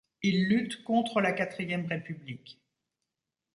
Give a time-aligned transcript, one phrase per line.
[0.23, 2.59] Il lutte contre la Quatrième République.